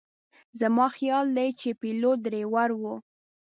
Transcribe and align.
زما 0.59 0.85
خیال 0.97 1.27
دی 1.37 1.49
چې 1.59 1.69
پیلوټ 1.81 2.17
ډریور 2.25 2.69
و. 2.81 2.83